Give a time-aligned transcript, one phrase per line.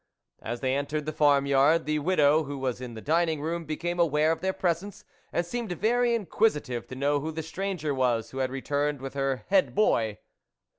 [0.41, 3.99] As they entered the farm yard, the widow, who was in the dining room, became
[3.99, 8.37] aware of their presence, and seemed very inquisitive to know who the stranger was THE
[8.37, 8.51] WOLF LEADER 43 who had
[8.89, 10.17] returned with her head boy.